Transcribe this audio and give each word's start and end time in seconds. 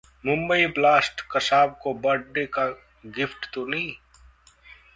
Mumbai 0.25 0.65
blast 0.67 1.21
Kasab 1.31 1.77
को 1.81 1.93
birthday 1.93 2.45
का 2.45 2.65
gift 3.05 3.49
तो 3.53 3.65
नहीं? 3.65 3.93